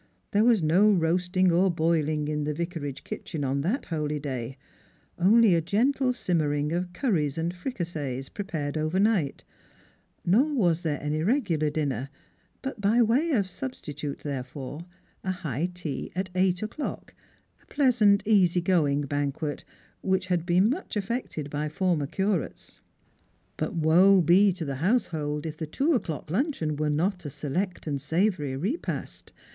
[0.31, 1.75] There was no roasting Strangers and Piljrims.
[1.75, 4.57] 9S or boiling in the vicarage kitchen on that holy day,
[5.19, 9.43] only a gentle simmering of curries and fricassees, prepared overnight;
[10.25, 12.09] nor was there any regular dinner,
[12.63, 14.85] but by way of substitute therefor,
[15.23, 17.13] a high tea at eight o'clock,
[17.61, 19.63] a pleasant easy going banquet,
[20.01, 22.79] which hai been much afi'ected by former curates.
[23.55, 27.85] But woe be to the household if the two o'clock luncheon were not a select
[27.85, 29.31] and savoury repast!